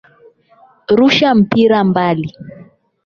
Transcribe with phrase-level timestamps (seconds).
[0.97, 2.27] Rusha mpira mbali.